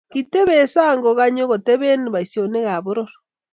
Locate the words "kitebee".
0.13-0.65